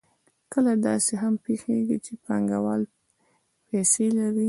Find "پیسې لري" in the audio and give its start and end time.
3.67-4.39